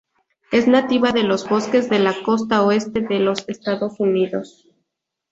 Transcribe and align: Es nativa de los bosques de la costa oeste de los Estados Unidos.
Es 0.51 0.67
nativa 0.67 1.11
de 1.11 1.21
los 1.21 1.47
bosques 1.47 1.87
de 1.87 1.99
la 1.99 2.23
costa 2.23 2.63
oeste 2.63 3.01
de 3.01 3.19
los 3.19 3.47
Estados 3.47 3.99
Unidos. 3.99 4.67